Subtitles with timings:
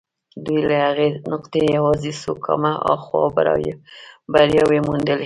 [0.45, 3.21] دوی له هغې نقطې يوازې څو ګامه هاخوا
[4.35, 5.17] برياوې موندلې.